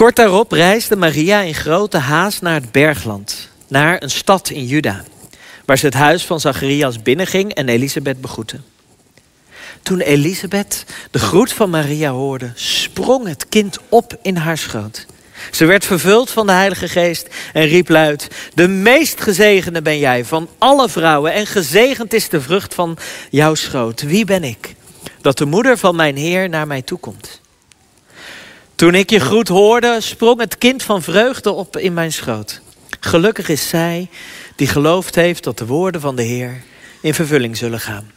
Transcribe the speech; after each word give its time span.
Kort 0.00 0.16
daarop 0.16 0.52
reisde 0.52 0.96
Maria 0.96 1.40
in 1.40 1.54
grote 1.54 1.98
haast 1.98 2.42
naar 2.42 2.54
het 2.54 2.72
bergland, 2.72 3.48
naar 3.68 4.02
een 4.02 4.10
stad 4.10 4.50
in 4.50 4.66
Juda, 4.66 5.04
waar 5.64 5.78
ze 5.78 5.86
het 5.86 5.94
huis 5.94 6.24
van 6.24 6.40
Zacharias 6.40 7.02
binnenging 7.02 7.52
en 7.52 7.68
Elisabeth 7.68 8.20
begroette. 8.20 8.60
Toen 9.82 10.00
Elisabeth 10.00 10.84
de 11.10 11.18
groet 11.18 11.52
van 11.52 11.70
Maria 11.70 12.10
hoorde, 12.10 12.52
sprong 12.54 13.26
het 13.26 13.48
kind 13.48 13.78
op 13.88 14.18
in 14.22 14.36
haar 14.36 14.58
schoot. 14.58 15.06
Ze 15.50 15.64
werd 15.64 15.84
vervuld 15.84 16.30
van 16.30 16.46
de 16.46 16.52
Heilige 16.52 16.88
Geest 16.88 17.28
en 17.52 17.66
riep 17.66 17.88
luid: 17.88 18.28
De 18.54 18.68
meest 18.68 19.20
gezegende 19.20 19.82
ben 19.82 19.98
jij 19.98 20.24
van 20.24 20.48
alle 20.58 20.88
vrouwen, 20.88 21.32
en 21.32 21.46
gezegend 21.46 22.12
is 22.12 22.28
de 22.28 22.40
vrucht 22.40 22.74
van 22.74 22.98
jouw 23.30 23.54
schoot. 23.54 24.02
Wie 24.02 24.24
ben 24.24 24.44
ik? 24.44 24.74
Dat 25.20 25.38
de 25.38 25.46
moeder 25.46 25.78
van 25.78 25.96
mijn 25.96 26.16
Heer 26.16 26.48
naar 26.48 26.66
mij 26.66 26.82
toekomt. 26.82 27.40
Toen 28.80 28.94
ik 28.94 29.10
je 29.10 29.20
groet 29.20 29.48
hoorde, 29.48 29.96
sprong 30.00 30.40
het 30.40 30.58
kind 30.58 30.82
van 30.82 31.02
vreugde 31.02 31.50
op 31.52 31.76
in 31.76 31.94
mijn 31.94 32.12
schoot. 32.12 32.60
Gelukkig 33.00 33.48
is 33.48 33.68
zij 33.68 34.08
die 34.56 34.66
geloofd 34.66 35.14
heeft 35.14 35.44
dat 35.44 35.58
de 35.58 35.66
woorden 35.66 36.00
van 36.00 36.16
de 36.16 36.22
Heer 36.22 36.62
in 37.00 37.14
vervulling 37.14 37.56
zullen 37.56 37.80
gaan. 37.80 38.10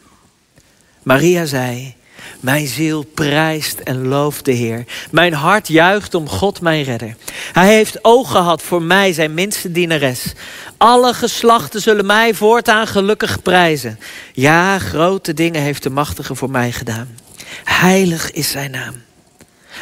Maria 1.01 1.45
zei: 1.45 1.95
Mijn 2.39 2.67
ziel 2.67 3.03
prijst 3.03 3.79
en 3.79 4.07
looft 4.07 4.45
de 4.45 4.51
Heer. 4.51 4.85
Mijn 5.11 5.33
hart 5.33 5.67
juicht 5.67 6.13
om 6.13 6.29
God, 6.29 6.61
mijn 6.61 6.83
redder. 6.83 7.15
Hij 7.53 7.73
heeft 7.73 8.03
oog 8.03 8.31
gehad 8.31 8.61
voor 8.61 8.81
mij, 8.81 9.13
zijn 9.13 9.33
minste 9.33 9.71
dienares. 9.71 10.33
Alle 10.77 11.13
geslachten 11.13 11.81
zullen 11.81 12.05
mij 12.05 12.33
voortaan 12.33 12.87
gelukkig 12.87 13.41
prijzen. 13.41 13.99
Ja, 14.33 14.79
grote 14.79 15.33
dingen 15.33 15.61
heeft 15.61 15.83
de 15.83 15.89
Machtige 15.89 16.35
voor 16.35 16.51
mij 16.51 16.71
gedaan. 16.71 17.17
Heilig 17.63 18.31
is 18.31 18.51
zijn 18.51 18.71
naam. 18.71 18.95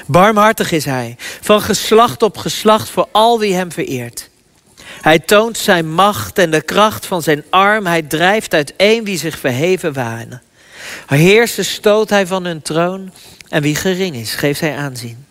Barmhartig 0.05 0.71
is 0.71 0.85
hij, 0.85 1.15
van 1.41 1.61
geslacht 1.61 2.23
op 2.23 2.37
geslacht 2.37 2.89
voor 2.89 3.07
al 3.11 3.39
wie 3.39 3.53
hem 3.53 3.71
vereert. 3.71 4.29
Hij 5.01 5.19
toont 5.19 5.57
zijn 5.57 5.93
macht 5.93 6.37
en 6.37 6.51
de 6.51 6.61
kracht 6.61 7.05
van 7.05 7.21
zijn 7.21 7.43
arm. 7.49 7.85
Hij 7.85 8.01
drijft 8.01 8.53
uiteen 8.53 9.03
wie 9.03 9.17
zich 9.17 9.39
verheven 9.39 9.93
wanen. 9.93 10.41
Heersen 11.07 11.65
stoot 11.65 12.09
hij 12.09 12.27
van 12.27 12.45
hun 12.45 12.61
troon 12.61 13.13
en 13.49 13.61
wie 13.61 13.75
gering 13.75 14.15
is, 14.15 14.35
geeft 14.35 14.59
hij 14.59 14.75
aanzien. 14.75 15.25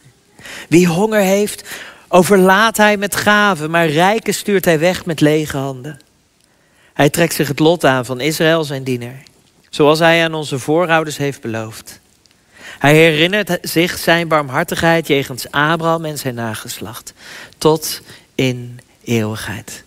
Wie 0.69 0.87
honger 0.87 1.21
heeft, 1.21 1.69
overlaat 2.09 2.77
hij 2.77 2.97
met 2.97 3.17
gaven, 3.17 3.71
maar 3.71 3.89
rijken 3.89 4.35
stuurt 4.35 4.65
hij 4.65 4.79
weg 4.79 5.05
met 5.05 5.21
lege 5.21 5.57
handen. 5.57 5.99
Hij 6.93 7.11
trekt 7.11 7.35
zich 7.35 7.49
het 7.49 7.59
lot 7.59 7.85
aan 7.85 8.05
van 8.05 8.21
Israël, 8.21 8.65
zijn 8.65 8.85
diener, 8.85 9.23
zoals 9.71 9.99
hij 9.99 10.25
aan 10.25 10.35
onze 10.35 10.59
voorouders 10.59 11.17
heeft 11.17 11.41
beloofd. 11.41 12.01
Hij 12.81 12.95
herinnert 12.95 13.59
zich 13.63 13.99
zijn 13.99 14.29
barmhartigheid 14.29 15.07
jegens 15.07 15.51
Abraham 15.51 16.05
en 16.05 16.19
zijn 16.19 16.35
nageslacht, 16.35 17.13
tot 17.59 18.01
in 18.35 18.81
eeuwigheid. 19.05 19.85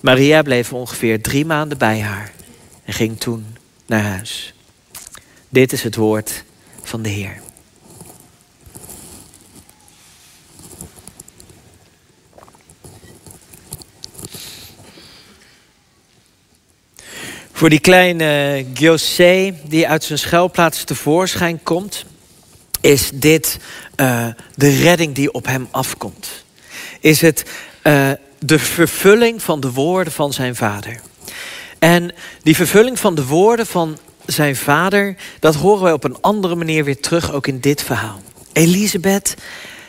Maria 0.00 0.42
bleef 0.42 0.72
ongeveer 0.72 1.22
drie 1.22 1.44
maanden 1.44 1.78
bij 1.78 2.00
haar 2.00 2.32
en 2.84 2.92
ging 2.92 3.20
toen 3.20 3.56
naar 3.86 4.02
huis. 4.02 4.54
Dit 5.48 5.72
is 5.72 5.82
het 5.82 5.96
woord 5.96 6.44
van 6.82 7.02
de 7.02 7.08
Heer. 7.08 7.40
Voor 17.58 17.70
die 17.70 17.80
kleine 17.80 18.64
Giosé 18.74 19.54
die 19.64 19.88
uit 19.88 20.04
zijn 20.04 20.18
schuilplaats 20.18 20.84
tevoorschijn 20.84 21.62
komt, 21.62 22.04
is 22.80 23.10
dit 23.14 23.58
uh, 23.96 24.26
de 24.54 24.68
redding 24.68 25.14
die 25.14 25.32
op 25.32 25.46
hem 25.46 25.68
afkomt. 25.70 26.44
Is 27.00 27.20
het 27.20 27.44
uh, 27.82 28.10
de 28.38 28.58
vervulling 28.58 29.42
van 29.42 29.60
de 29.60 29.72
woorden 29.72 30.12
van 30.12 30.32
zijn 30.32 30.56
vader. 30.56 31.00
En 31.78 32.14
die 32.42 32.56
vervulling 32.56 32.98
van 32.98 33.14
de 33.14 33.26
woorden 33.26 33.66
van 33.66 33.98
zijn 34.26 34.56
vader, 34.56 35.16
dat 35.40 35.54
horen 35.54 35.82
wij 35.82 35.92
op 35.92 36.04
een 36.04 36.20
andere 36.20 36.54
manier 36.54 36.84
weer 36.84 37.00
terug, 37.00 37.32
ook 37.32 37.46
in 37.46 37.60
dit 37.60 37.82
verhaal. 37.82 38.22
Elisabeth 38.52 39.34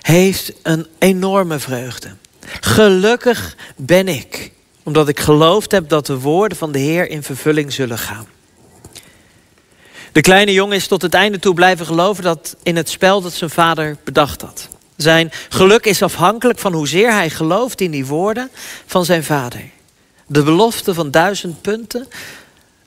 heeft 0.02 0.54
een 0.64 0.88
enorme 1.00 1.60
vreugde. 1.60 2.16
Gelukkig 2.60 3.56
ben 3.76 4.08
ik, 4.08 4.52
omdat 4.90 5.08
ik 5.08 5.20
geloofd 5.20 5.72
heb 5.72 5.90
dat 5.90 6.06
de 6.06 6.20
woorden 6.20 6.58
van 6.58 6.72
de 6.72 6.80
Heer 6.80 7.10
in 7.10 7.24
vervulling 7.24 7.74
zullen 7.74 7.98
gaan. 7.98 8.28
De 10.12 10.22
kleine 10.22 10.54
jongen 10.54 10.76
is 10.76 10.88
tot 10.88 11.02
het 11.02 11.14
einde 11.14 11.40
toe 11.40 11.54
blijven 11.54 11.86
geloven 11.86 12.24
dat 12.24 12.56
in 12.64 12.76
het 12.76 12.90
spel 12.90 13.22
dat 13.22 13.34
zijn 13.34 13.50
vader 13.50 13.98
bedacht 14.04 14.42
had. 14.42 14.68
Zijn 14.96 15.32
geluk 15.50 15.86
is 15.86 16.02
afhankelijk 16.02 16.60
van 16.60 16.74
hoezeer 16.74 17.12
hij 17.12 17.30
gelooft 17.30 17.82
in 17.82 17.92
die 17.92 18.06
woorden 18.06 18.50
van 18.86 19.06
zijn 19.06 19.24
vader. 19.24 19.62
De 20.28 20.44
belofte 20.44 20.94
van 20.94 21.12
duizend 21.12 21.62
punten 21.62 22.08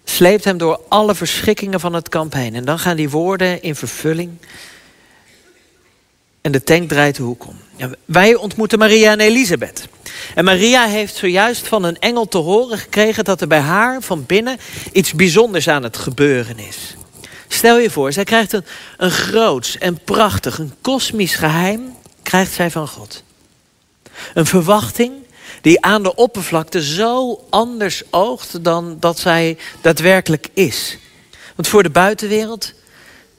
sleept 0.04 0.44
hem 0.44 0.58
door 0.58 0.80
alle 0.88 1.14
verschikkingen 1.14 1.80
van 1.80 1.94
het 1.94 2.08
kamp 2.08 2.32
heen. 2.32 2.54
En 2.54 2.64
dan 2.64 2.78
gaan 2.78 2.96
die 2.96 3.10
woorden 3.10 3.62
in 3.62 3.76
vervulling. 3.76 4.30
En 6.40 6.52
de 6.52 6.62
tank 6.62 6.88
draait 6.88 7.16
de 7.16 7.22
hoek 7.22 7.46
om. 7.46 7.56
Ja, 7.76 7.90
wij 8.04 8.34
ontmoeten 8.34 8.78
Maria 8.78 9.12
en 9.12 9.20
Elisabeth. 9.20 9.88
En 10.34 10.44
Maria 10.44 10.86
heeft 10.86 11.14
zojuist 11.14 11.68
van 11.68 11.82
een 11.84 11.98
engel 11.98 12.28
te 12.28 12.38
horen 12.38 12.78
gekregen 12.78 13.24
dat 13.24 13.40
er 13.40 13.46
bij 13.46 13.60
haar 13.60 14.02
van 14.02 14.26
binnen 14.26 14.58
iets 14.92 15.12
bijzonders 15.12 15.68
aan 15.68 15.82
het 15.82 15.96
gebeuren 15.96 16.58
is. 16.58 16.96
Stel 17.48 17.78
je 17.78 17.90
voor, 17.90 18.12
zij 18.12 18.24
krijgt 18.24 18.52
een, 18.52 18.64
een 18.96 19.10
groots 19.10 19.78
en 19.78 19.98
prachtig, 20.04 20.58
een 20.58 20.74
kosmisch 20.80 21.34
geheim, 21.34 21.96
krijgt 22.22 22.52
zij 22.52 22.70
van 22.70 22.88
God. 22.88 23.22
Een 24.34 24.46
verwachting 24.46 25.12
die 25.60 25.84
aan 25.84 26.02
de 26.02 26.14
oppervlakte 26.14 26.82
zo 26.84 27.44
anders 27.50 28.02
oogt 28.10 28.64
dan 28.64 28.96
dat 29.00 29.18
zij 29.18 29.58
daadwerkelijk 29.80 30.48
is. 30.52 30.98
Want 31.54 31.68
voor 31.68 31.82
de 31.82 31.90
buitenwereld 31.90 32.72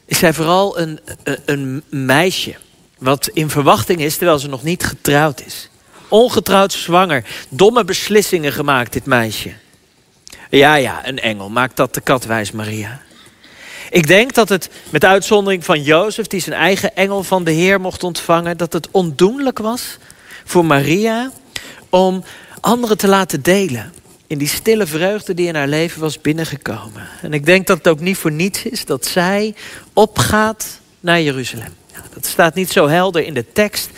is 0.05 0.17
zij 0.17 0.33
vooral 0.33 0.79
een, 0.79 0.99
een, 1.23 1.39
een 1.45 1.83
meisje. 1.89 2.55
Wat 2.97 3.29
in 3.33 3.49
verwachting 3.49 4.01
is 4.01 4.17
terwijl 4.17 4.39
ze 4.39 4.47
nog 4.47 4.63
niet 4.63 4.83
getrouwd 4.83 5.41
is. 5.45 5.69
Ongetrouwd 6.13 6.73
zwanger. 6.73 7.23
Domme 7.49 7.83
beslissingen 7.83 8.51
gemaakt, 8.51 8.93
dit 8.93 9.05
meisje. 9.05 9.53
Ja, 10.49 10.75
ja, 10.75 11.07
een 11.07 11.19
engel. 11.19 11.49
Maakt 11.49 11.75
dat 11.75 11.93
de 11.93 12.01
kat 12.01 12.25
wijs, 12.25 12.51
Maria. 12.51 13.01
Ik 13.89 14.07
denk 14.07 14.33
dat 14.33 14.49
het, 14.49 14.69
met 14.89 15.05
uitzondering 15.05 15.65
van 15.65 15.81
Jozef, 15.81 16.27
die 16.27 16.39
zijn 16.39 16.59
eigen 16.59 16.95
engel 16.95 17.23
van 17.23 17.43
de 17.43 17.51
Heer 17.51 17.81
mocht 17.81 18.03
ontvangen, 18.03 18.57
dat 18.57 18.73
het 18.73 18.87
ondoenlijk 18.91 19.59
was 19.59 19.97
voor 20.45 20.65
Maria 20.65 21.31
om 21.89 22.23
anderen 22.59 22.97
te 22.97 23.07
laten 23.07 23.41
delen. 23.41 23.93
In 24.27 24.37
die 24.37 24.47
stille 24.47 24.85
vreugde 24.85 25.33
die 25.33 25.47
in 25.47 25.55
haar 25.55 25.67
leven 25.67 26.01
was 26.01 26.21
binnengekomen. 26.21 27.07
En 27.21 27.33
ik 27.33 27.45
denk 27.45 27.67
dat 27.67 27.77
het 27.77 27.87
ook 27.87 27.99
niet 27.99 28.17
voor 28.17 28.31
niets 28.31 28.63
is 28.63 28.85
dat 28.85 29.05
zij 29.05 29.55
opgaat 29.93 30.79
naar 30.99 31.21
Jeruzalem. 31.21 31.73
Dat 32.13 32.25
staat 32.25 32.55
niet 32.55 32.71
zo 32.71 32.87
helder 32.87 33.25
in 33.25 33.33
de 33.33 33.51
tekst. 33.51 33.89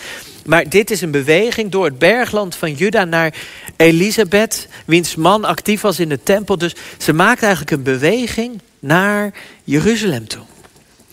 Maar 0.46 0.70
dit 0.70 0.92
is 0.92 1.02
een 1.02 1.12
beweging 1.12 1.72
door 1.72 1.86
het 1.86 2.00
bergland 2.00 2.56
van 2.56 2.74
Juda 2.74 3.04
naar 3.04 3.34
Elisabeth, 3.78 4.68
wiens 4.86 5.16
man 5.16 5.44
actief 5.44 5.82
was 5.82 6.00
in 6.00 6.10
de 6.10 6.24
tempel. 6.24 6.58
Dus 6.58 6.76
ze 6.98 7.14
maakt 7.14 7.42
eigenlijk 7.42 7.72
een 7.72 7.84
beweging 7.84 8.62
naar 8.80 9.34
Jeruzalem 9.64 10.28
toe. 10.28 10.44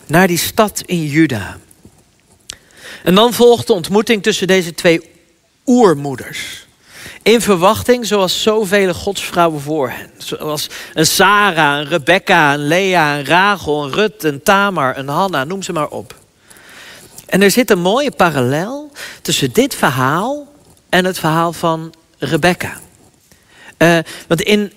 Naar 0.06 0.26
die 0.26 0.38
stad 0.38 0.82
in 0.86 1.06
Juda. 1.06 1.58
En 3.02 3.14
dan 3.14 3.32
volgt 3.32 3.66
de 3.66 3.72
ontmoeting 3.72 4.22
tussen 4.22 4.46
deze 4.46 4.74
twee 4.74 5.10
oermoeders. 5.66 6.66
In 7.22 7.40
verwachting, 7.40 8.06
zoals 8.06 8.42
zoveel 8.42 8.94
godsvrouwen 8.94 9.60
voor 9.60 9.90
hen. 9.90 10.10
Zoals 10.16 10.68
een 10.94 11.06
Sarah, 11.06 11.78
een 11.78 11.88
Rebecca, 11.88 12.54
een 12.54 12.66
Lea, 12.66 13.18
een 13.18 13.24
Rachel, 13.24 13.84
een 13.84 13.92
Rut, 13.92 14.24
een 14.24 14.42
Tamar, 14.42 14.98
een 14.98 15.08
Hanna, 15.08 15.44
noem 15.44 15.62
ze 15.62 15.72
maar 15.72 15.88
op. 15.88 16.14
En 17.26 17.42
er 17.42 17.50
zit 17.50 17.70
een 17.70 17.80
mooie 17.80 18.10
parallel 18.10 18.81
tussen 19.22 19.52
dit 19.52 19.74
verhaal 19.74 20.52
en 20.88 21.04
het 21.04 21.18
verhaal 21.18 21.52
van 21.52 21.94
Rebecca. 22.18 22.80
Uh, 23.78 23.98
want 24.28 24.40
in, 24.40 24.72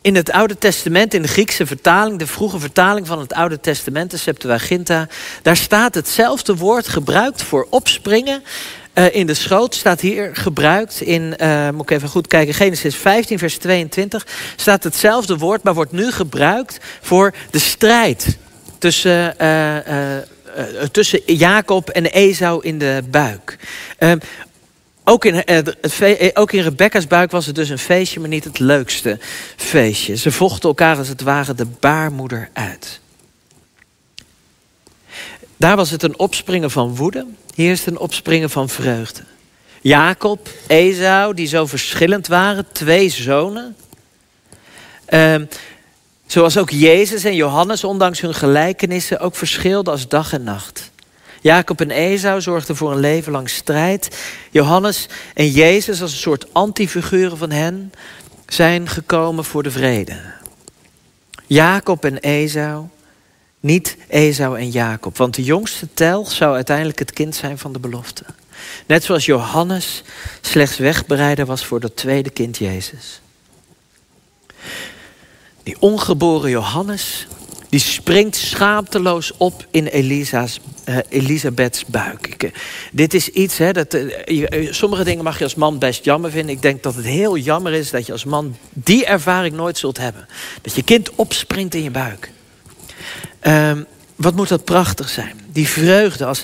in 0.00 0.14
het 0.14 0.30
Oude 0.32 0.58
Testament, 0.58 1.14
in 1.14 1.22
de 1.22 1.28
Griekse 1.28 1.66
vertaling, 1.66 2.18
de 2.18 2.26
vroege 2.26 2.58
vertaling 2.58 3.06
van 3.06 3.18
het 3.18 3.32
Oude 3.32 3.60
Testament, 3.60 4.10
de 4.10 4.16
Septuaginta, 4.16 5.08
daar 5.42 5.56
staat 5.56 5.94
hetzelfde 5.94 6.56
woord 6.56 6.88
gebruikt 6.88 7.42
voor 7.42 7.66
opspringen 7.70 8.42
uh, 8.94 9.14
in 9.14 9.26
de 9.26 9.34
schoot 9.34 9.74
staat 9.74 10.00
hier 10.00 10.30
gebruikt 10.36 11.00
in, 11.00 11.34
uh, 11.42 11.70
moet 11.70 11.90
ik 11.90 11.96
even 11.96 12.08
goed 12.08 12.26
kijken, 12.26 12.54
Genesis 12.54 12.96
15, 12.96 13.38
vers 13.38 13.56
22, 13.56 14.26
staat 14.56 14.84
hetzelfde 14.84 15.38
woord, 15.38 15.62
maar 15.62 15.74
wordt 15.74 15.92
nu 15.92 16.10
gebruikt 16.10 16.78
voor 17.00 17.34
de 17.50 17.58
strijd 17.58 18.38
tussen, 18.78 19.36
tussen 20.90 21.20
Jacob 21.26 21.88
en 21.88 22.04
Esau 22.06 22.64
in 22.64 22.78
de 22.78 23.02
buik. 23.10 23.58
Ehm, 24.00 24.18
ook 25.04 25.24
in, 25.24 25.42
ook 26.34 26.52
in 26.52 26.62
Rebecca's 26.62 27.06
buik 27.06 27.30
was 27.30 27.46
het 27.46 27.54
dus 27.54 27.68
een 27.68 27.78
feestje, 27.78 28.20
maar 28.20 28.28
niet 28.28 28.44
het 28.44 28.58
leukste 28.58 29.18
feestje. 29.56 30.16
Ze 30.16 30.32
vochten 30.32 30.68
elkaar 30.68 30.96
als 30.96 31.08
het 31.08 31.20
ware 31.20 31.54
de 31.54 31.66
baarmoeder 31.66 32.48
uit. 32.52 33.00
Daar 35.56 35.76
was 35.76 35.90
het 35.90 36.02
een 36.02 36.18
opspringen 36.18 36.70
van 36.70 36.96
woede. 36.96 37.26
Hier 37.54 37.70
is 37.70 37.78
het 37.78 37.88
een 37.88 37.98
opspringen 37.98 38.50
van 38.50 38.68
vreugde. 38.68 39.22
Jacob, 39.80 40.48
Esau, 40.66 41.34
die 41.34 41.46
zo 41.46 41.66
verschillend 41.66 42.26
waren, 42.26 42.66
twee 42.72 43.08
zonen. 43.08 43.76
Ehm, 45.04 45.44
zoals 46.26 46.58
ook 46.58 46.70
Jezus 46.70 47.24
en 47.24 47.34
Johannes, 47.34 47.84
ondanks 47.84 48.20
hun 48.20 48.34
gelijkenissen, 48.34 49.20
ook 49.20 49.36
verschilden 49.36 49.92
als 49.92 50.08
dag 50.08 50.32
en 50.32 50.42
nacht. 50.42 50.90
Jacob 51.40 51.80
en 51.80 51.90
Esau 51.90 52.40
zorgden 52.40 52.76
voor 52.76 52.92
een 52.92 53.00
leven 53.00 53.32
lang 53.32 53.50
strijd. 53.50 54.18
Johannes 54.50 55.08
en 55.34 55.50
Jezus, 55.50 56.02
als 56.02 56.12
een 56.12 56.18
soort 56.18 56.54
antifiguren 56.54 57.38
van 57.38 57.50
hen, 57.50 57.92
zijn 58.48 58.88
gekomen 58.88 59.44
voor 59.44 59.62
de 59.62 59.70
vrede. 59.70 60.16
Jacob 61.46 62.04
en 62.04 62.20
Esau, 62.20 62.84
niet 63.60 63.96
Esau 64.08 64.58
en 64.58 64.70
Jacob. 64.70 65.16
Want 65.16 65.34
de 65.34 65.44
jongste 65.44 65.88
tel 65.94 66.26
zou 66.26 66.54
uiteindelijk 66.54 66.98
het 66.98 67.12
kind 67.12 67.34
zijn 67.34 67.58
van 67.58 67.72
de 67.72 67.78
belofte. 67.78 68.24
Net 68.86 69.04
zoals 69.04 69.26
Johannes 69.26 70.02
slechts 70.40 70.78
wegbereider 70.78 71.46
was 71.46 71.64
voor 71.64 71.80
dat 71.80 71.96
tweede 71.96 72.30
kind 72.30 72.58
Jezus. 72.58 73.20
Die 75.62 75.76
ongeboren 75.80 76.50
Johannes, 76.50 77.26
die 77.70 77.80
springt 77.80 78.36
schaamteloos 78.36 79.32
op 79.36 79.66
in 79.70 79.86
Elisa's, 79.86 80.60
uh, 80.88 80.96
Elisabeths 81.08 81.84
buik. 81.84 82.26
Eh, 82.26 82.50
dit 82.92 83.14
is 83.14 83.28
iets, 83.28 83.58
hè, 83.58 83.72
dat, 83.72 83.94
uh, 83.94 84.72
sommige 84.72 85.04
dingen 85.04 85.24
mag 85.24 85.38
je 85.38 85.44
als 85.44 85.54
man 85.54 85.78
best 85.78 86.04
jammer 86.04 86.30
vinden. 86.30 86.54
Ik 86.54 86.62
denk 86.62 86.82
dat 86.82 86.94
het 86.94 87.04
heel 87.04 87.36
jammer 87.36 87.72
is 87.72 87.90
dat 87.90 88.06
je 88.06 88.12
als 88.12 88.24
man 88.24 88.56
die 88.72 89.06
ervaring 89.06 89.56
nooit 89.56 89.78
zult 89.78 89.98
hebben. 89.98 90.26
Dat 90.62 90.74
je 90.74 90.82
kind 90.82 91.10
opspringt 91.14 91.74
in 91.74 91.82
je 91.82 91.90
buik. 91.90 92.30
Um, 93.42 93.86
wat 94.16 94.34
moet 94.34 94.48
dat 94.48 94.64
prachtig 94.64 95.08
zijn. 95.08 95.40
Die 95.52 95.68
vreugde 95.68 96.24
als, 96.24 96.42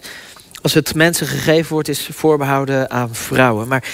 als 0.63 0.75
het 0.75 0.95
mensen 0.95 1.27
gegeven 1.27 1.73
wordt 1.73 1.89
is 1.89 2.09
voorbehouden 2.13 2.91
aan 2.91 3.15
vrouwen. 3.15 3.69
Maar 3.69 3.85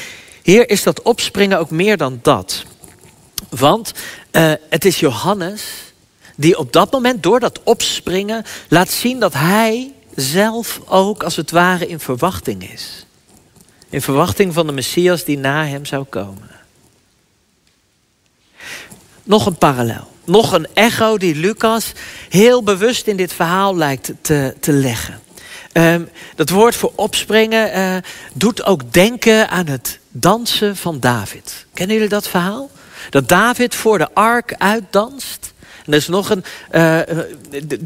hier 0.43 0.71
is 0.71 0.83
dat 0.83 1.03
opspringen 1.03 1.59
ook 1.59 1.71
meer 1.71 1.97
dan 1.97 2.19
dat. 2.23 2.65
Want 3.49 3.93
het 4.69 4.85
is 4.85 5.01
Johannes 5.01 5.92
die 6.37 6.59
op 6.59 6.73
dat 6.73 6.93
moment 6.93 7.23
door 7.23 7.41
dat 7.41 7.61
opspringen 7.63 8.45
laat 8.69 8.91
zien 8.91 9.21
dat 9.21 9.35
hij 9.35 9.93
zelf 10.15 10.81
ook 10.87 11.23
als 11.23 11.37
het 11.37 11.51
ware 11.51 11.87
in 11.87 12.01
verwachting 12.01 12.73
is. 12.73 13.07
In 13.91 14.03
verwachting 14.03 14.55
van 14.55 14.67
de 14.67 14.73
Messias 14.73 15.25
die 15.25 15.39
na 15.39 15.67
hem 15.67 15.85
zou 15.85 16.05
komen. 16.05 16.51
Nog 19.23 19.47
een 19.47 19.57
parallel. 19.57 20.11
Nog 20.25 20.53
een 20.53 20.67
echo 20.75 21.19
die 21.19 21.35
Lucas 21.35 21.93
heel 22.29 22.63
bewust 22.63 23.07
in 23.07 23.17
dit 23.17 23.33
verhaal 23.33 23.77
lijkt 23.77 24.13
te, 24.21 24.55
te 24.61 24.73
leggen. 24.73 25.21
Um, 25.73 26.09
dat 26.35 26.49
woord 26.49 26.77
voor 26.77 26.93
opspringen 26.95 27.79
uh, 27.79 27.97
doet 28.35 28.65
ook 28.65 28.93
denken 28.93 29.49
aan 29.49 29.67
het 29.67 29.99
dansen 30.11 30.77
van 30.77 31.01
David. 31.01 31.67
Kennen 31.75 31.95
jullie 31.95 32.11
dat 32.11 32.29
verhaal? 32.29 32.71
Dat 33.11 33.29
David 33.29 33.75
voor 33.75 33.99
de 33.99 34.09
ark 34.15 34.55
uitdanst. 34.59 35.53
En 35.87 35.93
er 35.93 35.99
is 35.99 36.09
nog 36.09 36.31
een. 36.31 36.45
Uh, 36.73 37.09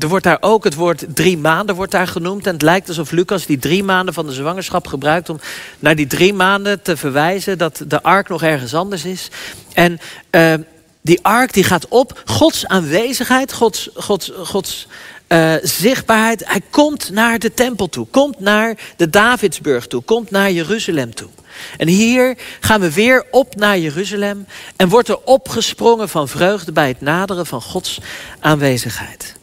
er 0.00 0.08
wordt 0.08 0.24
daar 0.24 0.38
ook 0.40 0.64
het 0.64 0.74
woord 0.74 1.04
drie 1.14 1.38
maanden 1.38 1.74
wordt 1.74 1.92
daar 1.92 2.06
genoemd. 2.06 2.46
En 2.46 2.52
het 2.52 2.62
lijkt 2.62 2.88
alsof 2.88 3.10
Lucas 3.10 3.46
die 3.46 3.58
drie 3.58 3.84
maanden 3.84 4.14
van 4.14 4.26
de 4.26 4.32
zwangerschap 4.32 4.86
gebruikt 4.86 5.28
om 5.28 5.40
naar 5.78 5.96
die 5.96 6.06
drie 6.06 6.34
maanden 6.34 6.82
te 6.82 6.96
verwijzen 6.96 7.58
dat 7.58 7.84
de 7.86 8.02
ark 8.02 8.28
nog 8.28 8.42
ergens 8.42 8.74
anders 8.74 9.04
is. 9.04 9.30
En 9.72 9.98
uh, 10.30 10.54
die 11.00 11.18
ark 11.22 11.52
die 11.52 11.64
gaat 11.64 11.88
op. 11.88 12.22
Gods 12.24 12.66
aanwezigheid, 12.66 13.52
Gods, 13.52 13.90
Gods, 13.94 14.32
Gods 14.36 14.86
uh, 15.28 15.54
zichtbaarheid. 15.62 16.42
Hij 16.46 16.60
komt 16.70 17.10
naar 17.10 17.38
de 17.38 17.54
tempel 17.54 17.88
toe. 17.88 18.06
Komt 18.06 18.40
naar 18.40 18.78
de 18.96 19.10
Davidsburg 19.10 19.86
toe. 19.86 20.02
Komt 20.02 20.30
naar 20.30 20.50
Jeruzalem 20.50 21.14
toe. 21.14 21.28
En 21.76 21.88
hier 21.88 22.38
gaan 22.60 22.80
we 22.80 22.92
weer 22.92 23.26
op 23.30 23.56
naar 23.56 23.78
Jeruzalem. 23.78 24.46
En 24.76 24.88
wordt 24.88 25.08
er 25.08 25.18
opgesprongen 25.24 26.08
van 26.08 26.28
vreugde 26.28 26.72
bij 26.72 26.88
het 26.88 27.00
naderen 27.00 27.46
van 27.46 27.62
Gods 27.62 27.98
aanwezigheid. 28.40 29.34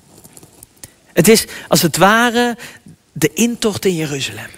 Het 1.13 1.27
is 1.27 1.45
als 1.67 1.81
het 1.81 1.97
ware 1.97 2.57
de 3.11 3.33
intocht 3.33 3.85
in 3.85 3.95
Jeruzalem. 3.95 4.49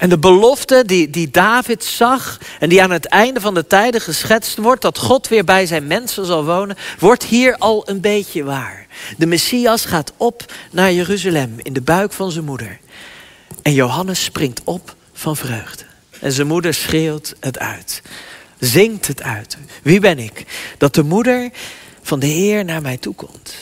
En 0.00 0.08
de 0.08 0.18
belofte 0.18 0.82
die, 0.86 1.10
die 1.10 1.30
David 1.30 1.84
zag 1.84 2.38
en 2.58 2.68
die 2.68 2.82
aan 2.82 2.90
het 2.90 3.06
einde 3.06 3.40
van 3.40 3.54
de 3.54 3.66
tijden 3.66 4.00
geschetst 4.00 4.58
wordt, 4.58 4.82
dat 4.82 4.98
God 4.98 5.28
weer 5.28 5.44
bij 5.44 5.66
zijn 5.66 5.86
mensen 5.86 6.26
zal 6.26 6.44
wonen, 6.44 6.76
wordt 6.98 7.24
hier 7.24 7.56
al 7.56 7.88
een 7.88 8.00
beetje 8.00 8.44
waar. 8.44 8.86
De 9.16 9.26
Messias 9.26 9.84
gaat 9.84 10.12
op 10.16 10.52
naar 10.70 10.92
Jeruzalem 10.92 11.54
in 11.62 11.72
de 11.72 11.80
buik 11.80 12.12
van 12.12 12.30
zijn 12.30 12.44
moeder. 12.44 12.78
En 13.62 13.74
Johannes 13.74 14.24
springt 14.24 14.60
op 14.64 14.94
van 15.12 15.36
vreugde. 15.36 15.84
En 16.20 16.32
zijn 16.32 16.46
moeder 16.46 16.74
schreeuwt 16.74 17.34
het 17.40 17.58
uit, 17.58 18.02
zingt 18.58 19.06
het 19.06 19.22
uit. 19.22 19.56
Wie 19.82 20.00
ben 20.00 20.18
ik? 20.18 20.44
Dat 20.78 20.94
de 20.94 21.02
moeder 21.02 21.50
van 22.02 22.18
de 22.18 22.26
Heer 22.26 22.64
naar 22.64 22.82
mij 22.82 22.96
toe 22.96 23.14
komt. 23.14 23.54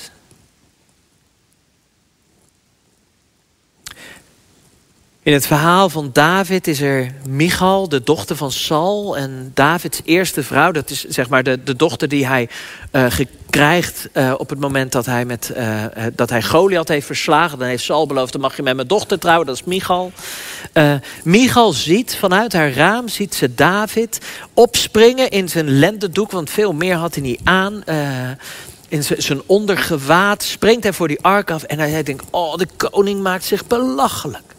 In 5.28 5.34
het 5.34 5.46
verhaal 5.46 5.88
van 5.88 6.10
David 6.12 6.66
is 6.66 6.80
er 6.80 7.12
Michal, 7.26 7.88
de 7.88 8.02
dochter 8.02 8.36
van 8.36 8.52
Saul. 8.52 9.16
En 9.16 9.50
Davids 9.54 10.00
eerste 10.04 10.42
vrouw, 10.42 10.72
dat 10.72 10.90
is 10.90 11.04
zeg 11.04 11.28
maar 11.28 11.42
de, 11.42 11.62
de 11.62 11.76
dochter 11.76 12.08
die 12.08 12.26
hij 12.26 12.48
uh, 12.92 13.06
krijgt 13.50 14.08
uh, 14.12 14.34
op 14.38 14.50
het 14.50 14.60
moment 14.60 14.92
dat 14.92 15.06
hij, 15.06 15.24
met, 15.24 15.52
uh, 15.56 15.84
dat 16.14 16.30
hij 16.30 16.42
Goliath 16.42 16.88
heeft 16.88 17.06
verslagen. 17.06 17.58
Dan 17.58 17.68
heeft 17.68 17.84
Saul 17.84 18.06
beloofd, 18.06 18.32
dan 18.32 18.40
mag 18.40 18.56
je 18.56 18.62
met 18.62 18.76
mijn 18.76 18.88
dochter 18.88 19.18
trouwen, 19.18 19.46
dat 19.46 19.54
is 19.54 19.64
Michal. 19.64 20.12
Michal 21.24 21.72
ziet 21.72 22.16
vanuit 22.16 22.52
haar 22.52 22.72
raam, 22.72 23.08
ziet 23.08 23.34
ze 23.34 23.54
David 23.54 24.20
opspringen 24.54 25.30
in 25.30 25.48
zijn 25.48 25.78
lendendoek. 25.78 26.30
Want 26.30 26.50
veel 26.50 26.72
meer 26.72 26.94
had 26.94 27.14
hij 27.14 27.22
niet 27.22 27.40
aan 27.44 27.82
in 28.88 29.02
zijn 29.02 29.42
ondergewaad 29.46 30.42
springt 30.42 30.82
hij 30.82 30.92
voor 30.92 31.08
die 31.08 31.22
ark 31.22 31.50
af 31.50 31.62
en 31.62 31.78
hij 31.78 32.02
denkt: 32.02 32.24
Oh, 32.30 32.56
de 32.56 32.66
koning 32.76 33.22
maakt 33.22 33.44
zich 33.44 33.66
belachelijk. 33.66 34.56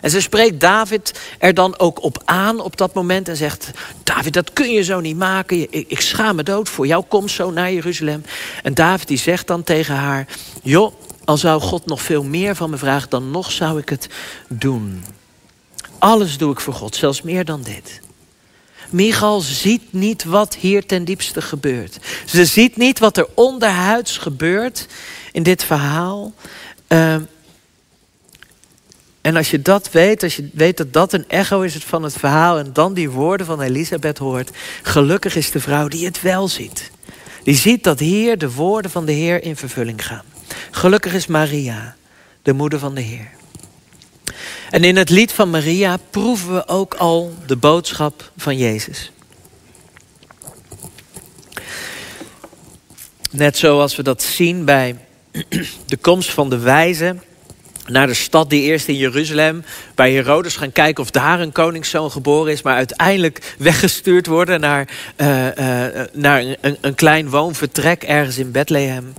En 0.00 0.10
ze 0.10 0.20
spreekt 0.20 0.60
David 0.60 1.20
er 1.38 1.54
dan 1.54 1.78
ook 1.78 2.02
op 2.02 2.22
aan 2.24 2.60
op 2.60 2.76
dat 2.76 2.94
moment 2.94 3.28
en 3.28 3.36
zegt: 3.36 3.70
David, 4.02 4.32
dat 4.32 4.52
kun 4.52 4.70
je 4.70 4.82
zo 4.82 5.00
niet 5.00 5.16
maken. 5.16 5.60
Ik, 5.60 5.84
ik 5.88 6.00
schaam 6.00 6.36
me 6.36 6.42
dood 6.42 6.68
voor 6.68 6.86
jouw 6.86 7.04
komst 7.08 7.34
zo 7.34 7.50
naar 7.50 7.72
Jeruzalem. 7.72 8.24
En 8.62 8.74
David 8.74 9.08
die 9.08 9.18
zegt 9.18 9.46
dan 9.46 9.62
tegen 9.62 9.94
haar: 9.94 10.26
Joh, 10.62 10.94
al 11.24 11.36
zou 11.36 11.60
God 11.60 11.86
nog 11.86 12.02
veel 12.02 12.24
meer 12.24 12.54
van 12.54 12.70
me 12.70 12.76
vragen, 12.76 13.10
dan 13.10 13.30
nog 13.30 13.52
zou 13.52 13.78
ik 13.78 13.88
het 13.88 14.08
doen. 14.48 15.04
Alles 15.98 16.38
doe 16.38 16.52
ik 16.52 16.60
voor 16.60 16.74
God, 16.74 16.96
zelfs 16.96 17.22
meer 17.22 17.44
dan 17.44 17.62
dit. 17.62 18.00
Michal 18.90 19.40
ziet 19.40 19.92
niet 19.92 20.24
wat 20.24 20.54
hier 20.54 20.86
ten 20.86 21.04
diepste 21.04 21.42
gebeurt. 21.42 21.98
Ze 22.26 22.44
ziet 22.44 22.76
niet 22.76 22.98
wat 22.98 23.16
er 23.16 23.28
onderhuids 23.34 24.18
gebeurt 24.18 24.86
in 25.32 25.42
dit 25.42 25.64
verhaal. 25.64 26.32
Uh, 26.88 27.16
en 29.28 29.36
als 29.36 29.50
je 29.50 29.62
dat 29.62 29.90
weet, 29.90 30.22
als 30.22 30.36
je 30.36 30.48
weet 30.52 30.76
dat 30.76 30.92
dat 30.92 31.12
een 31.12 31.28
echo 31.28 31.60
is 31.60 31.74
van 31.74 32.02
het 32.02 32.12
verhaal 32.12 32.58
en 32.58 32.72
dan 32.72 32.94
die 32.94 33.10
woorden 33.10 33.46
van 33.46 33.60
Elisabeth 33.60 34.18
hoort, 34.18 34.50
gelukkig 34.82 35.36
is 35.36 35.50
de 35.50 35.60
vrouw 35.60 35.88
die 35.88 36.04
het 36.04 36.20
wel 36.20 36.48
ziet. 36.48 36.90
Die 37.42 37.54
ziet 37.54 37.84
dat 37.84 37.98
hier 37.98 38.38
de 38.38 38.52
woorden 38.52 38.90
van 38.90 39.04
de 39.04 39.12
Heer 39.12 39.42
in 39.42 39.56
vervulling 39.56 40.06
gaan. 40.06 40.24
Gelukkig 40.70 41.14
is 41.14 41.26
Maria, 41.26 41.96
de 42.42 42.52
moeder 42.52 42.78
van 42.78 42.94
de 42.94 43.00
Heer. 43.00 43.30
En 44.70 44.84
in 44.84 44.96
het 44.96 45.10
lied 45.10 45.32
van 45.32 45.50
Maria 45.50 45.98
proeven 46.10 46.54
we 46.54 46.68
ook 46.68 46.94
al 46.94 47.34
de 47.46 47.56
boodschap 47.56 48.30
van 48.36 48.56
Jezus. 48.56 49.12
Net 53.30 53.56
zoals 53.56 53.96
we 53.96 54.02
dat 54.02 54.22
zien 54.22 54.64
bij 54.64 54.96
de 55.86 55.96
komst 56.00 56.30
van 56.30 56.50
de 56.50 56.58
wijzen 56.58 57.22
naar 57.88 58.06
de 58.06 58.14
stad 58.14 58.50
die 58.50 58.62
eerst 58.62 58.88
in 58.88 58.96
Jeruzalem 58.96 59.64
bij 59.94 60.12
Herodes 60.12 60.56
gaan 60.56 60.72
kijken 60.72 61.02
of 61.02 61.10
daar 61.10 61.40
een 61.40 61.52
koningszoon 61.52 62.10
geboren 62.10 62.52
is, 62.52 62.62
maar 62.62 62.74
uiteindelijk 62.74 63.54
weggestuurd 63.58 64.26
worden 64.26 64.60
naar, 64.60 64.88
uh, 65.16 65.46
uh, 65.46 66.04
naar 66.12 66.44
een, 66.60 66.76
een, 66.80 66.94
klein 66.94 67.30
woonvertrek 67.30 68.02
ergens 68.02 68.38
in 68.38 68.50
Bethlehem. 68.50 69.12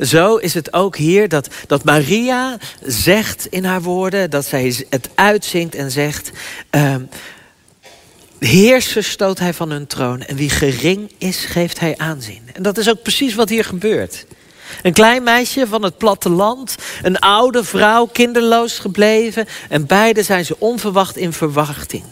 Zo 0.00 0.36
is 0.36 0.54
het 0.54 0.72
ook 0.72 0.96
hier 0.96 1.28
dat, 1.28 1.48
dat 1.66 1.84
Maria 1.84 2.56
zegt 2.82 3.46
in 3.46 3.64
haar 3.64 3.82
woorden, 3.82 4.30
dat 4.30 4.44
zij 4.44 4.86
het 4.90 5.08
uitzingt 5.14 5.74
en 5.74 5.90
zegt. 5.90 6.30
Uh, 6.70 6.94
Heersers 8.38 9.10
stoot 9.10 9.38
hij 9.38 9.54
van 9.54 9.70
hun 9.70 9.86
troon 9.86 10.22
en 10.22 10.36
wie 10.36 10.50
gering 10.50 11.12
is, 11.18 11.44
geeft 11.44 11.80
hij 11.80 11.94
aanzien. 11.96 12.42
En 12.52 12.62
dat 12.62 12.78
is 12.78 12.88
ook 12.90 13.02
precies 13.02 13.34
wat 13.34 13.48
hier 13.48 13.64
gebeurt. 13.64 14.26
Een 14.82 14.92
klein 14.92 15.22
meisje 15.22 15.66
van 15.66 15.82
het 15.82 15.98
platteland, 15.98 16.76
een 17.02 17.18
oude 17.18 17.64
vrouw, 17.64 18.06
kinderloos 18.06 18.78
gebleven. 18.78 19.46
En 19.68 19.86
beide 19.86 20.22
zijn 20.22 20.44
ze 20.44 20.56
onverwacht 20.58 21.16
in 21.16 21.32
verwachting. 21.32 22.04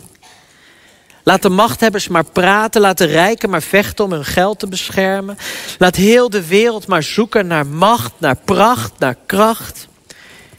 Laat 1.23 1.43
de 1.43 1.49
machthebbers 1.49 2.09
maar 2.09 2.25
praten, 2.25 2.81
laat 2.81 2.99
de 2.99 3.05
rijken 3.05 3.51
maar 3.51 3.63
vechten 3.63 4.05
om 4.05 4.13
hun 4.13 4.25
geld 4.25 4.59
te 4.59 4.67
beschermen. 4.67 5.39
Laat 5.79 5.97
heel 5.97 6.31
de 6.31 6.47
wereld 6.47 6.87
maar 6.87 7.03
zoeken 7.03 7.47
naar 7.47 7.67
macht, 7.67 8.13
naar 8.19 8.37
pracht, 8.45 8.99
naar 8.99 9.17
kracht. 9.27 9.89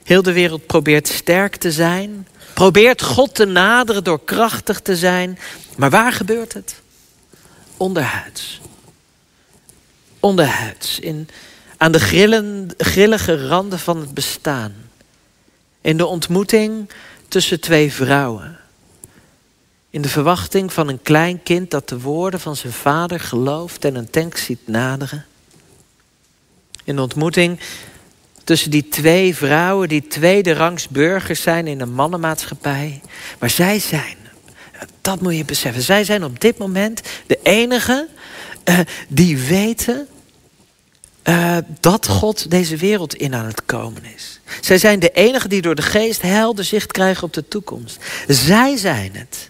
Heel 0.04 0.22
de 0.22 0.34
wereld 0.34 0.66
probeert 0.66 1.08
sterk 1.08 1.56
te 1.56 1.72
zijn. 1.72 2.28
Probeert 2.54 3.02
God 3.02 3.36
te 3.36 3.46
naderen 3.46 4.04
door 4.04 4.24
krachtig 4.24 4.80
te 4.80 4.96
zijn. 4.96 5.40
Maar 5.78 5.90
waar 5.90 6.12
gebeurt 6.12 6.54
het? 6.54 6.76
Onderhuids. 7.78 8.62
Onderhuids. 10.20 11.00
In, 11.00 11.30
aan 11.82 11.92
de 11.92 12.00
grillen, 12.00 12.70
grillige 12.78 13.48
randen 13.48 13.80
van 13.80 14.00
het 14.00 14.14
bestaan. 14.14 14.74
In 15.82 15.98
de 15.98 16.06
ontmoeting 16.06 16.90
tussen 17.28 17.60
twee 17.60 17.94
vrouwen. 17.94 18.58
In 19.90 20.02
de 20.02 20.10
verwachting 20.10 20.74
van 20.74 20.88
een 20.88 21.02
klein 21.02 21.44
kind 21.44 21.72
dat 21.72 21.90
de 21.90 22.00
woorden 22.00 22.40
van 22.40 22.56
zijn 22.56 22.74
vader 22.74 23.20
gelooft 23.20 23.86
en 23.86 23.96
een 23.96 24.10
tank 24.10 24.38
ziet 24.38 24.68
naderen. 24.68 25.26
In 26.84 26.96
de 26.96 27.02
ontmoeting 27.02 27.60
tussen 28.44 28.72
die 28.72 28.88
twee 28.90 29.36
vrouwen 29.36 29.90
die 29.90 30.08
tweede 30.08 30.54
rangs 30.54 30.88
burgers 30.88 31.42
zijn 31.42 31.68
in 31.68 31.82
een 31.82 31.94
mannenmaatschappij. 31.94 33.02
Maar 33.40 33.50
zij 33.50 33.80
zijn, 33.80 34.18
dat 35.02 35.22
moet 35.22 35.38
je 35.38 35.46
beseffen, 35.46 35.82
zij 35.82 36.04
zijn 36.04 36.24
op 36.24 36.40
dit 36.40 36.58
moment 36.58 37.02
de 37.28 37.40
enige 37.44 38.08
uh, 38.70 38.80
die 39.08 39.38
weten 39.38 40.08
uh, 41.24 41.58
dat 41.80 42.08
God 42.08 42.52
deze 42.52 42.78
wereld 42.78 43.16
in 43.16 43.36
aan 43.36 43.46
het 43.46 43.66
komen 43.66 44.04
is. 44.06 44.40
Zij 44.62 44.78
zijn 44.78 45.00
de 45.00 45.12
enigen 45.12 45.50
die 45.50 45.62
door 45.62 45.76
de 45.76 45.82
geest 45.82 46.22
helder 46.22 46.66
zicht 46.66 46.92
krijgen 46.92 47.24
op 47.24 47.34
de 47.34 47.48
toekomst. 47.48 47.98
Zij 48.28 48.78
zijn 48.78 49.16
het. 49.16 49.50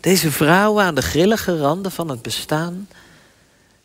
Deze 0.00 0.30
vrouwen 0.30 0.84
aan 0.84 0.94
de 0.94 1.02
grillige 1.02 1.58
randen 1.58 1.92
van 1.92 2.08
het 2.08 2.22
bestaan, 2.22 2.88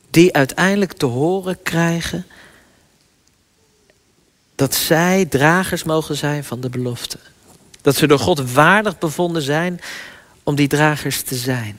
die 0.10 0.34
uiteindelijk 0.34 0.94
te 0.94 1.06
horen 1.06 1.64
krijgen 1.64 2.26
dat 4.56 4.76
zij 4.76 5.26
dragers 5.26 5.84
mogen 5.84 6.16
zijn 6.16 6.44
van 6.44 6.60
de 6.62 6.70
belofte. 6.70 7.18
Dat 7.82 7.96
ze 7.96 8.08
door 8.08 8.20
God 8.20 8.52
waardig 8.52 8.98
bevonden 8.98 9.42
zijn 9.42 9.82
om 10.44 10.56
die 10.56 10.68
dragers 10.68 11.22
te 11.22 11.36
zijn. 11.36 11.78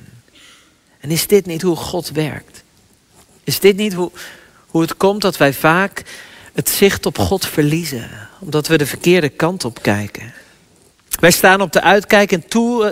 En 1.00 1.10
is 1.10 1.26
dit 1.26 1.46
niet 1.46 1.62
hoe 1.62 1.76
God 1.76 2.10
werkt? 2.10 2.62
Is 3.44 3.60
dit 3.60 3.76
niet 3.76 3.92
hoe, 3.92 4.10
hoe 4.70 4.80
het 4.80 4.96
komt 4.96 5.22
dat 5.22 5.36
wij 5.36 5.52
vaak 5.52 6.02
het 6.52 6.68
zicht 6.68 7.06
op 7.06 7.18
God 7.18 7.46
verliezen, 7.46 8.10
omdat 8.38 8.66
we 8.66 8.78
de 8.78 8.86
verkeerde 8.86 9.28
kant 9.28 9.64
op 9.64 9.82
kijken? 9.82 10.32
Wij 11.20 11.30
staan 11.30 11.60
op 11.60 11.72
de 11.72 11.80
uitkijk 11.80 12.32
en 12.32 12.44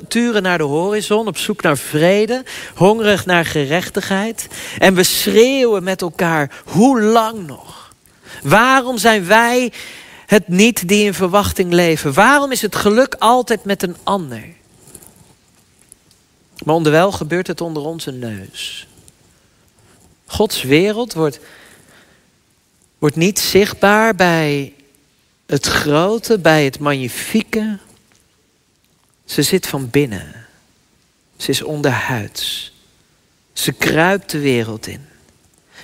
turen 0.08 0.42
naar 0.42 0.58
de 0.58 0.64
horizon, 0.64 1.26
op 1.26 1.36
zoek 1.36 1.62
naar 1.62 1.78
vrede, 1.78 2.44
hongerig 2.74 3.26
naar 3.26 3.44
gerechtigheid. 3.44 4.46
En 4.78 4.94
we 4.94 5.02
schreeuwen 5.02 5.82
met 5.82 6.02
elkaar, 6.02 6.62
hoe 6.64 7.00
lang 7.00 7.46
nog? 7.46 7.92
Waarom 8.42 8.98
zijn 8.98 9.26
wij 9.26 9.72
het 10.26 10.48
niet 10.48 10.88
die 10.88 11.04
in 11.04 11.14
verwachting 11.14 11.72
leven? 11.72 12.12
Waarom 12.12 12.52
is 12.52 12.62
het 12.62 12.76
geluk 12.76 13.14
altijd 13.18 13.64
met 13.64 13.82
een 13.82 13.96
ander? 14.02 14.44
Maar 16.64 16.74
onderwijl 16.74 17.12
gebeurt 17.12 17.46
het 17.46 17.60
onder 17.60 17.82
onze 17.82 18.10
neus. 18.10 18.86
Gods 20.26 20.62
wereld 20.62 21.12
wordt, 21.12 21.40
wordt 22.98 23.16
niet 23.16 23.38
zichtbaar 23.38 24.14
bij 24.14 24.72
het 25.46 25.66
grote, 25.66 26.38
bij 26.38 26.64
het 26.64 26.78
magnifieke. 26.78 27.78
Ze 29.24 29.42
zit 29.42 29.66
van 29.66 29.90
binnen. 29.90 30.46
Ze 31.36 31.50
is 31.50 31.62
onderhuids. 31.62 32.72
Ze 33.52 33.72
kruipt 33.72 34.30
de 34.30 34.38
wereld 34.38 34.86
in. 34.86 35.06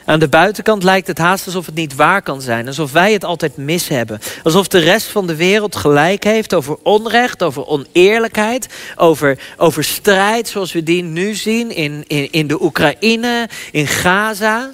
Aan 0.04 0.18
de 0.18 0.28
buitenkant 0.28 0.82
lijkt 0.82 1.06
het 1.06 1.18
haast 1.18 1.46
alsof 1.46 1.66
het 1.66 1.74
niet 1.74 1.94
waar 1.94 2.22
kan 2.22 2.40
zijn. 2.40 2.66
Alsof 2.66 2.92
wij 2.92 3.12
het 3.12 3.24
altijd 3.24 3.56
mis 3.56 3.88
hebben. 3.88 4.20
Alsof 4.42 4.68
de 4.68 4.78
rest 4.78 5.06
van 5.06 5.26
de 5.26 5.36
wereld 5.36 5.76
gelijk 5.76 6.24
heeft 6.24 6.54
over 6.54 6.76
onrecht, 6.82 7.42
over 7.42 7.66
oneerlijkheid, 7.66 8.68
over, 8.96 9.38
over 9.56 9.84
strijd 9.84 10.48
zoals 10.48 10.72
we 10.72 10.82
die 10.82 11.02
nu 11.02 11.34
zien 11.34 11.70
in, 11.70 12.04
in, 12.06 12.32
in 12.32 12.46
de 12.46 12.62
Oekraïne, 12.62 13.48
in 13.72 13.86
Gaza. 13.86 14.70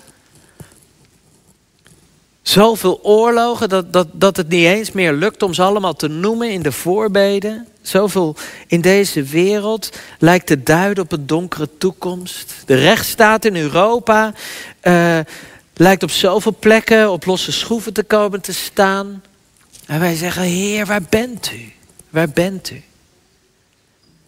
Zoveel 2.51 3.01
oorlogen 3.03 3.69
dat, 3.69 3.93
dat, 3.93 4.09
dat 4.13 4.37
het 4.37 4.49
niet 4.49 4.65
eens 4.65 4.93
meer 4.93 5.13
lukt 5.13 5.43
om 5.43 5.55
ze 5.55 5.63
allemaal 5.63 5.95
te 5.95 6.09
noemen 6.09 6.51
in 6.51 6.63
de 6.63 6.73
voorbeden. 6.73 7.67
Zoveel 7.83 8.37
in 8.67 8.81
deze 8.81 9.23
wereld 9.23 9.99
lijkt 10.19 10.47
te 10.47 10.63
duiden 10.63 11.05
op 11.05 11.13
een 11.13 11.27
donkere 11.27 11.69
toekomst. 11.79 12.55
De 12.67 12.75
rechtsstaat 12.75 13.45
in 13.45 13.57
Europa 13.57 14.33
uh, 14.83 15.19
lijkt 15.75 16.03
op 16.03 16.11
zoveel 16.11 16.57
plekken 16.59 17.11
op 17.11 17.25
losse 17.25 17.53
schroeven 17.53 17.93
te 17.93 18.03
komen 18.03 18.41
te 18.41 18.55
staan. 18.55 19.23
En 19.87 20.01
wij 20.01 20.15
zeggen, 20.15 20.43
Heer, 20.43 20.87
waar 20.87 21.03
bent 21.09 21.53
u? 21.53 21.73
Waar 22.09 22.31
bent 22.31 22.71
u? 22.71 22.83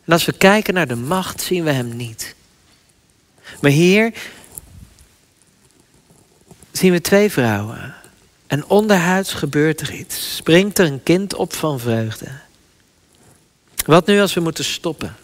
En 0.04 0.12
als 0.12 0.24
we 0.24 0.32
kijken 0.32 0.74
naar 0.74 0.88
de 0.88 0.96
macht, 0.96 1.42
zien 1.42 1.64
we 1.64 1.70
hem 1.70 1.96
niet. 1.96 2.34
Maar 3.60 3.70
hier 3.70 4.12
zien 6.72 6.92
we 6.92 7.00
twee 7.00 7.30
vrouwen. 7.30 8.00
En 8.52 8.64
onderhuids 8.66 9.32
gebeurt 9.32 9.80
er 9.80 9.92
iets. 9.92 10.36
Springt 10.36 10.78
er 10.78 10.86
een 10.86 11.02
kind 11.02 11.34
op 11.34 11.54
van 11.54 11.80
vreugde. 11.80 12.26
Wat 13.84 14.06
nu 14.06 14.20
als 14.20 14.34
we 14.34 14.40
moeten 14.40 14.64
stoppen? 14.64 15.16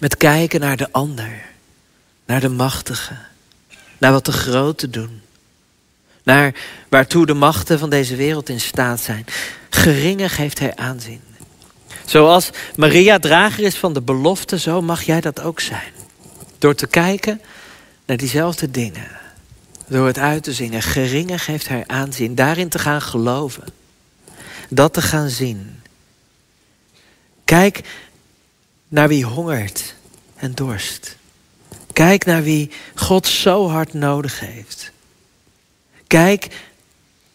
Met 0.00 0.16
kijken 0.16 0.60
naar 0.60 0.76
de 0.76 0.92
ander. 0.92 1.44
Naar 2.24 2.40
de 2.40 2.48
machtige. 2.48 3.16
Naar 3.98 4.12
wat 4.12 4.24
de 4.24 4.32
grote 4.32 4.90
doen. 4.90 5.22
Naar 6.22 6.54
waartoe 6.88 7.26
de 7.26 7.34
machten 7.34 7.78
van 7.78 7.90
deze 7.90 8.16
wereld 8.16 8.48
in 8.48 8.60
staat 8.60 9.00
zijn. 9.00 9.24
Geringe 9.70 10.28
geeft 10.28 10.58
hij 10.58 10.76
aanzien. 10.76 11.22
Zoals 12.04 12.50
Maria 12.76 13.18
drager 13.18 13.64
is 13.64 13.76
van 13.76 13.92
de 13.92 14.02
belofte, 14.02 14.58
zo 14.58 14.82
mag 14.82 15.02
jij 15.02 15.20
dat 15.20 15.40
ook 15.40 15.60
zijn. 15.60 15.92
Door 16.58 16.74
te 16.74 16.86
kijken 16.86 17.40
naar 18.06 18.16
diezelfde 18.16 18.70
dingen. 18.70 19.24
Door 19.88 20.06
het 20.06 20.18
uit 20.18 20.42
te 20.42 20.52
zingen. 20.52 20.82
Geringe 20.82 21.38
geeft 21.38 21.68
hij 21.68 21.84
aanzien. 21.86 22.34
Daarin 22.34 22.68
te 22.68 22.78
gaan 22.78 23.02
geloven. 23.02 23.64
Dat 24.68 24.92
te 24.92 25.02
gaan 25.02 25.28
zien. 25.28 25.82
Kijk 27.44 27.80
naar 28.88 29.08
wie 29.08 29.24
hongert 29.24 29.94
en 30.36 30.54
dorst. 30.54 31.16
Kijk 31.92 32.24
naar 32.24 32.42
wie 32.42 32.70
God 32.94 33.26
zo 33.26 33.68
hard 33.68 33.92
nodig 33.92 34.40
heeft. 34.40 34.92
Kijk 36.06 36.48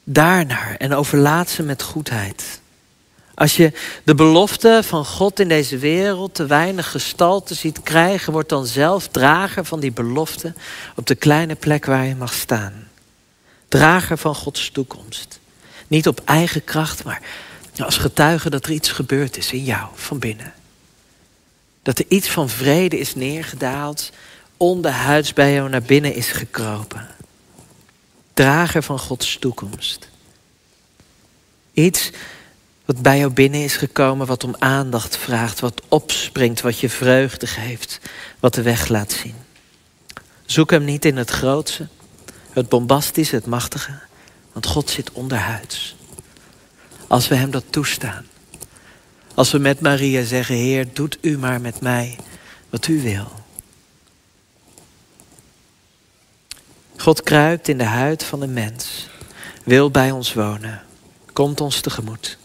daarnaar 0.04 0.76
en 0.78 0.94
overlaat 0.94 1.50
ze 1.50 1.64
met 1.64 1.82
goedheid. 1.82 2.61
Als 3.36 3.56
je 3.56 3.72
de 4.04 4.16
belofte 4.16 4.82
van 4.84 5.06
God 5.06 5.40
in 5.40 5.48
deze 5.48 5.78
wereld 5.78 6.36
te 6.36 6.46
weinig 6.46 6.92
gestalte 6.92 7.54
ziet 7.54 7.84
krijgen, 7.84 8.34
wordt 8.34 8.50
dan 8.50 8.66
zelf 8.66 9.08
drager 9.08 9.66
van 9.66 9.80
die 9.80 9.92
belofte 9.92 10.54
op 10.96 11.08
de 11.08 11.16
kleine 11.16 11.56
plek 11.56 11.86
waar 11.86 12.06
je 12.06 12.16
mag 12.16 12.34
staan. 12.34 12.88
Drager 13.68 14.18
van 14.18 14.36
Gods 14.36 14.70
toekomst. 14.72 15.40
Niet 15.88 16.08
op 16.08 16.22
eigen 16.26 16.64
kracht, 16.64 17.04
maar 17.04 17.22
als 17.78 17.98
getuige 17.98 18.50
dat 18.50 18.66
er 18.66 18.72
iets 18.72 18.92
gebeurd 18.92 19.38
is 19.38 19.52
in 19.52 19.64
jou 19.64 19.88
van 19.94 20.20
binnen. 20.20 20.54
Dat 21.84 22.00
er 22.00 22.06
iets 22.08 22.30
van 22.30 22.50
vrede 22.50 23.00
is 23.00 23.16
neergedaald, 23.16 24.12
onderhuids 24.58 25.34
bij 25.34 25.54
jou 25.54 25.70
naar 25.70 25.82
binnen 25.82 26.14
is 26.14 26.28
gekropen. 26.28 27.08
Drager 28.34 28.84
van 28.84 29.00
Gods 29.00 29.38
toekomst. 29.40 30.10
Iets 31.74 32.10
wat 32.92 33.02
bij 33.02 33.18
jou 33.18 33.32
binnen 33.32 33.64
is 33.64 33.78
gekomen, 33.78 34.28
wat 34.28 34.44
om 34.44 34.56
aandacht 34.60 35.18
vraagt, 35.18 35.60
wat 35.60 35.82
opspringt, 35.88 36.62
wat 36.62 36.80
je 36.80 36.90
vreugde 36.90 37.48
geeft, 37.48 38.00
wat 38.40 38.54
de 38.54 38.62
weg 38.62 38.88
laat 38.88 39.12
zien. 39.12 39.36
Zoek 40.46 40.72
hem 40.72 40.84
niet 40.84 41.06
in 41.06 41.18
het 41.18 41.30
grootste, 41.30 41.88
het 42.50 42.70
bombastische, 42.70 43.36
het 43.36 43.46
machtige, 43.46 44.00
want 44.52 44.66
God 44.66 44.90
zit 44.90 45.12
onderhuids. 45.12 45.96
Als 47.08 47.28
we 47.28 47.36
hem 47.36 47.52
dat 47.52 47.64
toestaan. 47.70 48.26
Als 49.34 49.52
we 49.52 49.58
met 49.58 49.80
Maria 49.80 50.24
zeggen, 50.24 50.56
Heer, 50.56 50.88
doet 50.94 51.18
u 51.22 51.38
maar 51.38 51.62
met 51.62 51.82
mij 51.82 52.18
wat 52.70 52.88
u 52.88 53.02
wil. 53.02 53.32
God 56.98 57.24
kruipt 57.24 57.68
in 57.68 57.78
de 57.78 57.84
huid 57.84 58.24
van 58.24 58.42
een 58.42 58.54
mens, 58.54 59.08
wil 59.64 59.92
bij 59.92 60.12
ons 60.12 60.34
wonen, 60.34 60.84
komt 61.34 61.62
ons 61.62 61.80
tegemoet, 61.80 62.40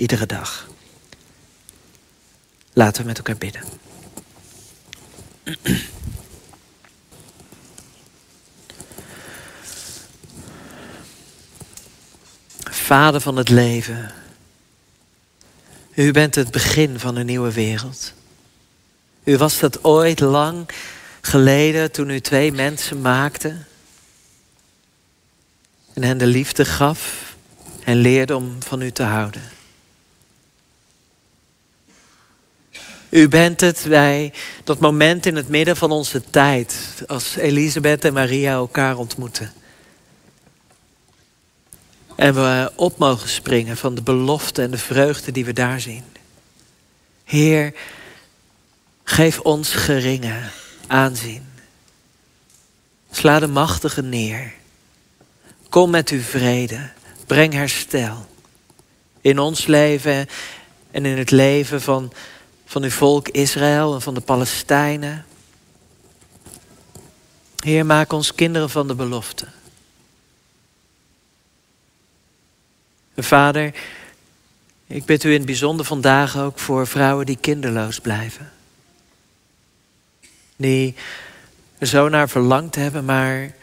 iedere 0.00 0.26
dag. 0.26 0.68
Laten 2.72 3.02
we 3.02 3.08
met 3.08 3.16
elkaar 3.16 3.36
bidden. 3.36 3.62
Vader 12.70 13.20
van 13.20 13.36
het 13.36 13.48
leven. 13.48 14.12
U 15.94 16.10
bent 16.10 16.34
het 16.34 16.50
begin 16.50 16.98
van 16.98 17.16
een 17.16 17.26
nieuwe 17.26 17.52
wereld. 17.52 18.12
U 19.24 19.36
was 19.36 19.58
dat 19.58 19.84
ooit 19.84 20.20
lang 20.20 20.68
geleden 21.20 21.92
toen 21.92 22.10
u 22.10 22.20
twee 22.20 22.52
mensen 22.52 23.00
maakte. 23.00 23.56
En 25.92 26.02
hen 26.02 26.18
de 26.18 26.26
liefde 26.26 26.64
gaf 26.64 27.34
en 27.84 27.96
leerde 27.96 28.36
om 28.36 28.62
van 28.62 28.80
u 28.82 28.90
te 28.90 29.02
houden. 29.02 29.42
U 33.10 33.28
bent 33.28 33.60
het 33.60 33.84
bij 33.88 34.32
dat 34.64 34.78
moment 34.78 35.26
in 35.26 35.36
het 35.36 35.48
midden 35.48 35.76
van 35.76 35.90
onze 35.90 36.22
tijd, 36.30 37.02
als 37.06 37.36
Elisabeth 37.36 38.04
en 38.04 38.12
Maria 38.12 38.52
elkaar 38.52 38.96
ontmoeten. 38.96 39.52
En 42.16 42.34
we 42.34 42.72
op 42.76 42.98
mogen 42.98 43.28
springen 43.28 43.76
van 43.76 43.94
de 43.94 44.02
belofte 44.02 44.62
en 44.62 44.70
de 44.70 44.78
vreugde 44.78 45.32
die 45.32 45.44
we 45.44 45.52
daar 45.52 45.80
zien. 45.80 46.04
Heer, 47.24 47.74
geef 49.04 49.40
ons 49.40 49.72
geringe 49.72 50.40
aanzien. 50.86 51.48
Sla 53.10 53.38
de 53.38 53.46
machtige 53.46 54.02
neer. 54.02 54.52
Kom 55.68 55.90
met 55.90 56.08
uw 56.08 56.20
vrede. 56.20 56.90
Breng 57.26 57.52
herstel. 57.52 58.26
In 59.20 59.38
ons 59.38 59.66
leven 59.66 60.28
en 60.90 61.06
in 61.06 61.18
het 61.18 61.30
leven 61.30 61.82
van, 61.82 62.12
van 62.70 62.82
uw 62.82 62.90
volk 62.90 63.28
Israël 63.28 63.94
en 63.94 64.02
van 64.02 64.14
de 64.14 64.20
Palestijnen. 64.20 65.24
Heer, 67.56 67.86
maak 67.86 68.12
ons 68.12 68.34
kinderen 68.34 68.70
van 68.70 68.86
de 68.88 68.94
belofte. 68.94 69.46
Vader, 73.16 73.74
ik 74.86 75.04
bid 75.04 75.24
u 75.24 75.28
in 75.28 75.36
het 75.36 75.46
bijzonder 75.46 75.86
vandaag 75.86 76.38
ook 76.38 76.58
voor 76.58 76.86
vrouwen 76.86 77.26
die 77.26 77.36
kinderloos 77.36 78.00
blijven. 78.00 78.52
Die 80.56 80.94
er 81.78 81.86
zo 81.86 82.08
naar 82.08 82.28
verlangd 82.28 82.74
hebben, 82.74 83.04
maar 83.04 83.54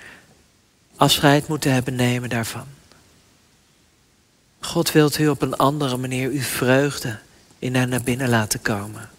afscheid 0.96 1.48
moeten 1.48 1.74
hebben 1.74 1.96
nemen 1.96 2.30
daarvan. 2.30 2.68
God 4.60 4.92
wilt 4.92 5.18
u 5.18 5.28
op 5.28 5.42
een 5.42 5.58
andere 5.58 5.98
manier 5.98 6.30
uw 6.30 6.42
vreugde 6.42 7.20
in 7.60 7.76
hen 7.76 7.90
naar 7.90 8.02
binnen 8.02 8.30
laten 8.30 8.62
komen. 8.62 9.10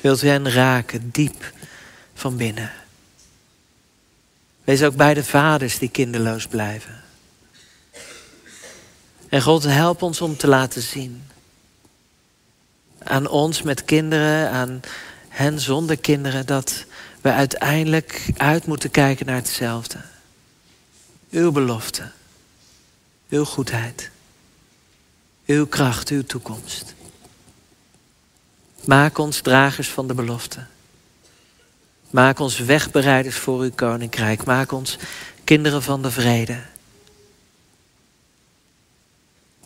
Wilt 0.00 0.22
u 0.22 0.28
hen 0.28 0.50
raken, 0.50 1.10
diep 1.10 1.52
van 2.14 2.36
binnen. 2.36 2.72
Wees 4.64 4.82
ook 4.82 4.96
bij 4.96 5.14
de 5.14 5.24
vaders 5.24 5.78
die 5.78 5.88
kinderloos 5.88 6.46
blijven. 6.46 7.02
En 9.28 9.42
God, 9.42 9.62
help 9.62 10.02
ons 10.02 10.20
om 10.20 10.36
te 10.36 10.48
laten 10.48 10.82
zien. 10.82 11.22
Aan 12.98 13.28
ons 13.28 13.62
met 13.62 13.84
kinderen, 13.84 14.50
aan 14.50 14.80
hen 15.28 15.60
zonder 15.60 15.96
kinderen, 15.96 16.46
dat 16.46 16.84
we 17.20 17.32
uiteindelijk 17.32 18.30
uit 18.36 18.66
moeten 18.66 18.90
kijken 18.90 19.26
naar 19.26 19.34
hetzelfde. 19.34 19.98
Uw 21.30 21.52
belofte, 21.52 22.10
uw 23.28 23.44
goedheid, 23.44 24.10
uw 25.46 25.66
kracht, 25.66 26.08
uw 26.08 26.24
toekomst. 26.24 26.94
Maak 28.84 29.18
ons 29.18 29.40
dragers 29.40 29.88
van 29.88 30.06
de 30.06 30.14
belofte. 30.14 30.66
Maak 32.10 32.38
ons 32.38 32.58
wegbereiders 32.58 33.36
voor 33.36 33.60
uw 33.60 33.72
koninkrijk. 33.74 34.44
Maak 34.44 34.72
ons 34.72 34.98
kinderen 35.44 35.82
van 35.82 36.02
de 36.02 36.10
vrede. 36.10 36.62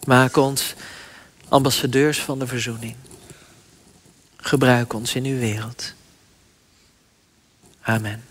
Maak 0.04 0.36
ons 0.36 0.74
ambassadeurs 1.48 2.20
van 2.20 2.38
de 2.38 2.46
verzoening. 2.46 2.96
Gebruik 4.36 4.92
ons 4.92 5.14
in 5.14 5.24
uw 5.24 5.38
wereld. 5.38 5.92
Amen. 7.80 8.29